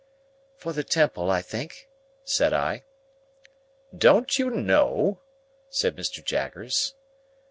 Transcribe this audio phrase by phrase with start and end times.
[0.55, 1.87] "For the Temple, I think,"
[2.23, 2.85] said I.
[3.95, 5.19] "Don't you know?"
[5.69, 6.25] said Mr.
[6.25, 6.95] Jaggers.